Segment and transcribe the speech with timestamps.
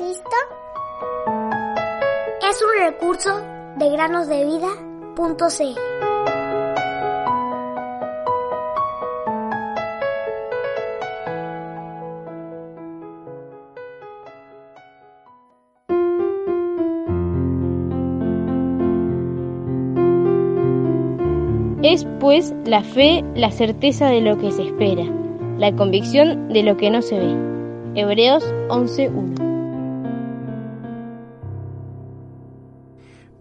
[0.00, 0.36] Cristo?
[2.48, 3.42] Es un recurso
[3.76, 5.78] de granosdevida.cl.
[21.82, 25.04] Es pues la fe la certeza de lo que se espera,
[25.58, 27.36] la convicción de lo que no se ve.
[27.96, 29.49] Hebreos 11.1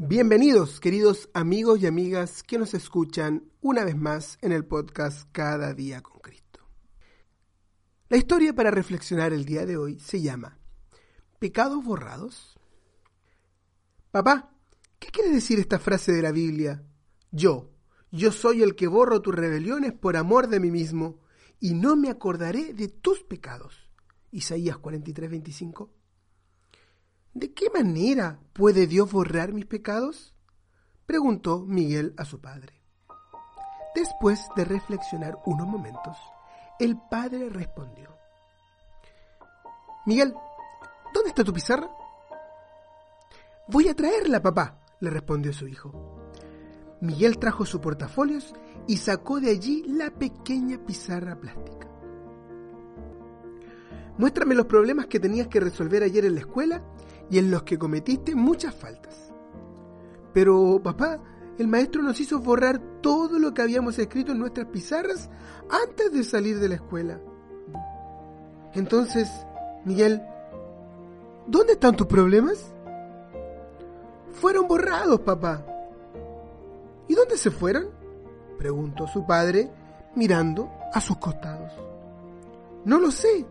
[0.10, 5.76] Bienvenidos, queridos amigos y amigas que nos escuchan una vez más en el podcast Cada
[5.76, 6.62] día con Cristo.
[8.10, 10.58] La historia para reflexionar el día de hoy se llama
[11.38, 12.58] ¿Pecados borrados?
[14.10, 14.52] Papá,
[14.98, 16.84] ¿qué quiere decir esta frase de la Biblia?
[17.30, 17.70] Yo,
[18.10, 21.20] yo soy el que borro tus rebeliones por amor de mí mismo,
[21.60, 23.92] y no me acordaré de tus pecados.
[24.32, 25.99] Isaías 43, 25.
[27.34, 30.34] ¿De qué manera puede Dios borrar mis pecados?
[31.06, 32.82] preguntó Miguel a su padre.
[33.96, 36.18] Después de reflexionar unos momentos,
[36.80, 38.16] el padre respondió.
[40.06, 40.34] Miguel,
[41.14, 41.90] ¿dónde está tu pizarra?
[43.68, 45.94] Voy a traerla, papá, le respondió su hijo.
[47.02, 48.54] Miguel trajo su portafolios
[48.88, 51.88] y sacó de allí la pequeña pizarra plástica.
[54.18, 56.84] Muéstrame los problemas que tenías que resolver ayer en la escuela
[57.30, 59.34] y en los que cometiste muchas faltas.
[60.34, 61.20] Pero, papá,
[61.58, 65.30] el maestro nos hizo borrar todo lo que habíamos escrito en nuestras pizarras
[65.70, 67.20] antes de salir de la escuela.
[68.74, 69.30] Entonces,
[69.86, 70.22] Miguel,
[71.48, 72.74] ¿dónde están tus problemas?
[74.32, 75.66] Fueron borrados, papá.
[77.08, 77.88] ¿Y dónde se fueron?
[78.58, 79.72] preguntó su padre
[80.16, 81.74] mirando a sus costados.
[82.86, 83.46] No lo sé.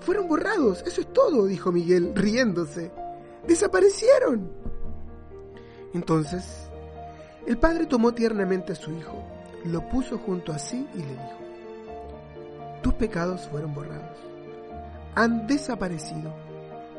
[0.00, 0.82] Fueron borrados.
[0.86, 2.90] Eso es todo, dijo Miguel, riéndose.
[3.46, 4.50] Desaparecieron.
[5.94, 6.68] Entonces,
[7.46, 9.22] el padre tomó tiernamente a su hijo,
[9.64, 11.38] lo puso junto a sí y le dijo,
[12.82, 14.18] tus pecados fueron borrados.
[15.14, 16.32] Han desaparecido,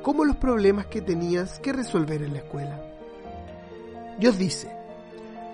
[0.02, 2.82] como los problemas que tenías que resolver en la escuela.
[4.20, 4.70] Dios dice,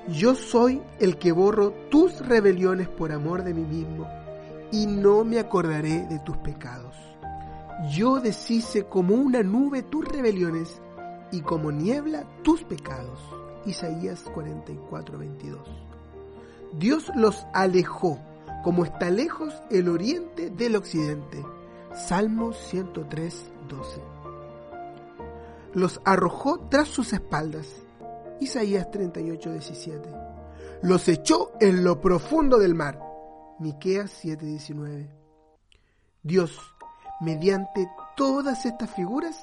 [0.08, 4.08] yo soy el que borro tus rebeliones por amor de mí mismo,
[4.72, 6.96] y no me acordaré de tus pecados.
[7.92, 10.82] Yo deshice como una nube tus rebeliones,
[11.32, 13.20] y como niebla tus pecados.
[13.66, 15.60] Isaías 44, 22.
[16.74, 18.20] Dios los alejó,
[18.64, 21.46] como está lejos el oriente del occidente.
[21.94, 24.02] Salmo 103, 12.
[25.74, 27.68] Los arrojó tras sus espaldas
[28.40, 30.10] Isaías 38, 17.
[30.82, 33.02] Los echó en lo profundo del mar.
[33.60, 35.10] Miqueas 7, 19.
[36.24, 36.58] Dios,
[37.20, 39.42] mediante todas estas figuras,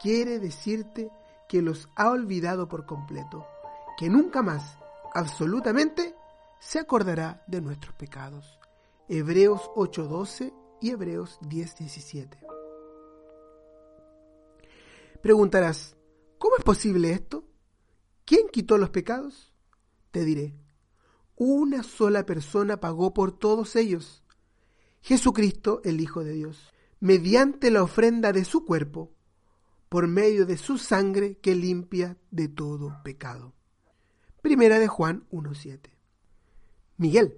[0.00, 1.10] quiere decirte
[1.48, 3.46] que los ha olvidado por completo,
[3.98, 4.78] que nunca más,
[5.14, 6.14] absolutamente,
[6.58, 8.58] se acordará de nuestros pecados.
[9.08, 12.38] Hebreos 8:12 y Hebreos 10:17.
[15.20, 15.96] Preguntarás,
[16.38, 17.44] ¿cómo es posible esto?
[18.24, 19.52] ¿Quién quitó los pecados?
[20.12, 20.54] Te diré,
[21.36, 24.22] una sola persona pagó por todos ellos,
[25.02, 29.10] Jesucristo el Hijo de Dios, mediante la ofrenda de su cuerpo,
[29.90, 33.52] por medio de su sangre que limpia de todo pecado.
[34.40, 35.90] Primera de Juan 1.7.
[36.96, 37.36] Miguel,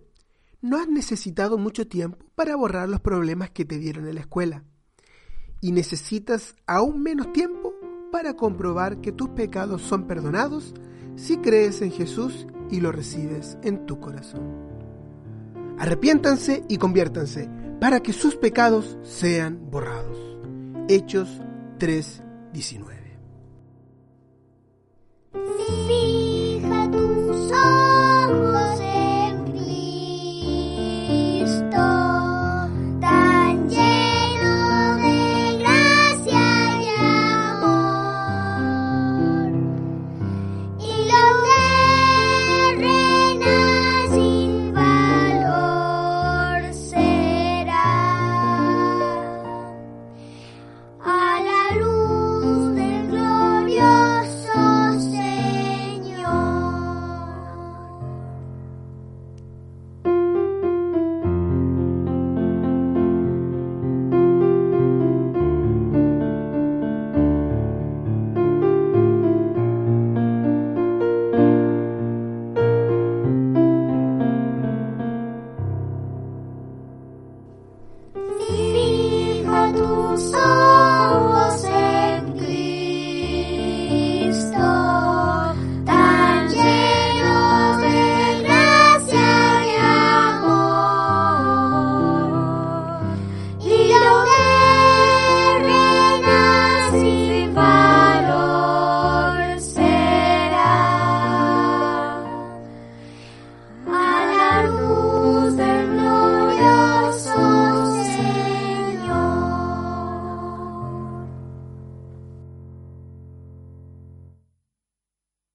[0.61, 4.65] no has necesitado mucho tiempo para borrar los problemas que te dieron en la escuela,
[5.63, 7.73] y necesitas aún menos tiempo
[8.13, 10.75] para comprobar que tus pecados son perdonados
[11.17, 14.43] si crees en Jesús y lo recibes en tu corazón.
[15.79, 17.49] Arrepiéntanse y conviértanse
[17.81, 20.19] para que sus pecados sean borrados.
[20.89, 21.41] Hechos
[22.55, 23.03] 3:19
[25.33, 26.02] See